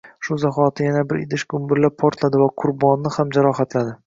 [0.27, 3.97] Shu zahoti yana bir idish gumburlab portladi va Qurbonni ham jarohatladi